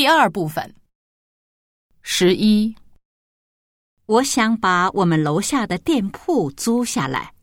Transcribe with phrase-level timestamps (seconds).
[0.00, 0.74] 第二部分。
[2.00, 2.74] 十一，
[4.06, 7.34] 我想把我们楼下的店铺租下来，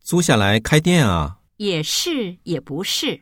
[0.00, 1.40] 租下来开店啊？
[1.58, 3.20] 也是也不是。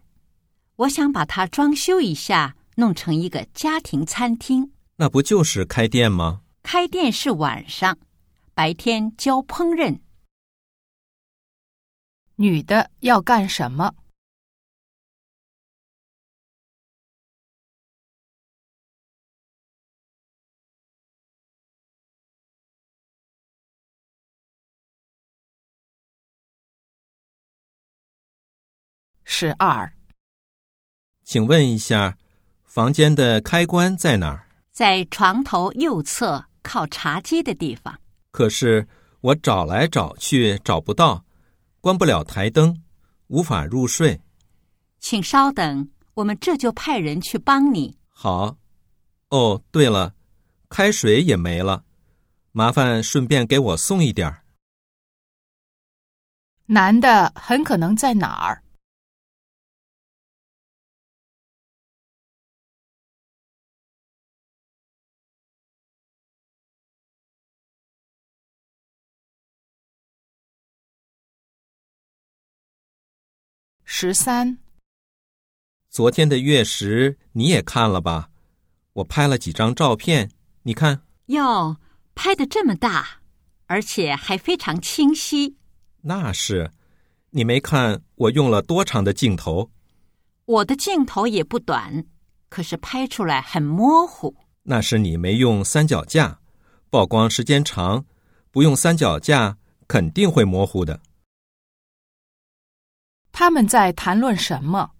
[0.77, 4.71] 我想把它装修一下，弄成一个家庭餐厅。
[4.95, 6.43] 那不就是开店吗？
[6.63, 7.99] 开店是晚上，
[8.55, 9.99] 白天教烹饪。
[12.37, 13.93] 女的要干什么？
[29.31, 29.93] 十二，
[31.23, 32.17] 请问一下，
[32.65, 34.49] 房间的开关在哪儿？
[34.73, 38.01] 在床头右侧靠茶几的地方。
[38.31, 38.89] 可是
[39.21, 41.27] 我找来找去找不到，
[41.83, 42.83] 关不了台灯，
[43.27, 44.19] 无法入睡。
[44.99, 47.99] 请稍等，我们这就派人去帮你。
[48.09, 48.57] 好。
[49.29, 50.15] 哦，对了，
[50.71, 51.85] 开水也没了，
[52.53, 54.43] 麻烦顺便给我送一点儿。
[56.65, 58.63] 男的很可能在哪儿？
[74.01, 74.59] 十三，
[75.91, 78.31] 昨天的月食你也看了吧？
[78.93, 80.31] 我拍了几张照片，
[80.63, 81.03] 你看。
[81.27, 81.79] 哟，
[82.15, 83.21] 拍的这么大，
[83.67, 85.57] 而且还非常清晰。
[86.03, 86.71] 那是，
[87.31, 89.69] 你没看我用了多长的镜头？
[90.45, 92.07] 我的镜头也不短，
[92.49, 94.33] 可是拍出来很模糊。
[94.63, 96.39] 那是你没用三脚架，
[96.89, 98.05] 曝光时间长，
[98.53, 101.01] 不用三脚架肯定会模糊的。
[103.41, 104.97] 他们在谈论什么？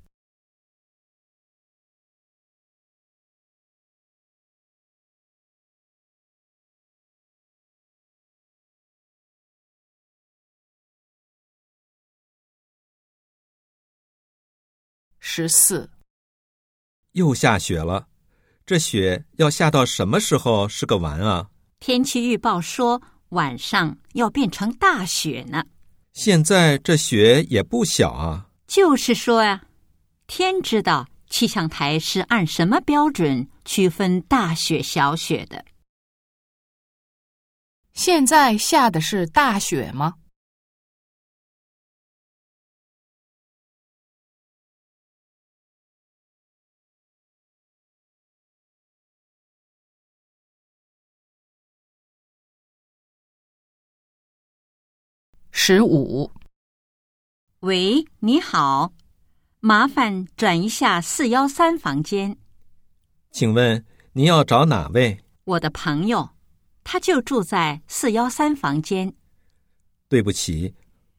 [15.19, 15.91] 十四，
[17.15, 18.07] 又下雪了，
[18.65, 21.51] 这雪要下到什么时候是个完啊？
[21.81, 25.65] 天气预报说晚上要变成大雪呢。
[26.19, 28.49] 现在这雪也不小啊。
[28.67, 29.63] 就是说呀，
[30.27, 35.65] 天知道气象台是按什么标准区分大雪、小雪的。
[37.95, 40.15] 现在下的是大雪吗？
[55.71, 56.33] 十五，
[57.61, 58.95] 喂，你好，
[59.61, 62.39] 麻烦转一下四幺三房间。
[63.33, 63.85] 请问
[64.15, 65.23] 您要找哪位？
[65.45, 66.31] 我的朋友，
[66.85, 69.13] 他就住在四幺三房间。
[70.09, 70.75] 对不起，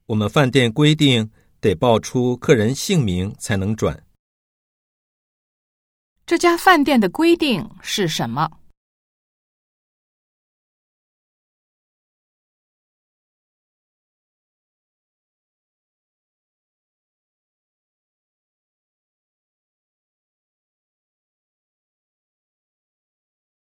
[0.07, 1.29] 我们饭店规定
[1.61, 4.03] 得报出客人姓名才能转。
[6.25, 8.49] 这家饭店的规定是什么？